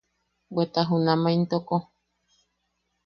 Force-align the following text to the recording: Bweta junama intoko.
Bweta 0.53 0.81
junama 0.89 1.29
intoko. 1.37 1.75